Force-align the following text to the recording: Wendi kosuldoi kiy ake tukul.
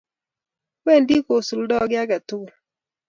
Wendi 0.85 1.15
kosuldoi 1.27 1.89
kiy 1.89 2.01
ake 2.01 2.17
tukul. 2.27 2.51